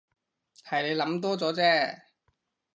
[0.67, 2.01] 係你諗多咗啫